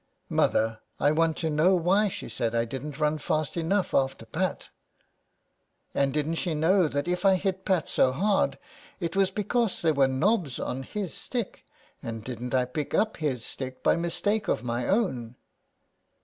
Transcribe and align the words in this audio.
*' 0.15 0.29
Mother, 0.29 0.79
I 0.99 1.11
want 1.11 1.37
to 1.37 1.49
know 1.51 1.75
why 1.75 2.09
she 2.09 2.27
said 2.27 2.55
I 2.55 2.65
didn't 2.65 2.99
run 2.99 3.19
fast 3.19 3.55
enough 3.55 3.93
after 3.93 4.25
Pat. 4.25 4.69
And 5.93 6.11
didn't 6.11 6.39
she 6.41 6.55
know 6.55 6.87
that 6.87 7.07
if 7.07 7.23
I 7.23 7.35
hit 7.35 7.65
Pat 7.65 7.87
so 7.87 8.11
hard 8.11 8.57
it 8.99 9.15
was 9.15 9.29
because 9.29 9.83
there 9.83 9.93
were 9.93 10.07
knobs 10.07 10.57
on 10.57 10.81
his 10.81 11.13
stick; 11.13 11.65
and 12.01 12.23
didn't 12.23 12.55
I 12.55 12.65
pick 12.65 12.95
up 12.95 13.17
his 13.17 13.45
stick 13.45 13.83
by 13.83 13.95
mistake 13.95 14.47
of 14.47 14.63
my 14.63 14.87
own." 14.87 15.35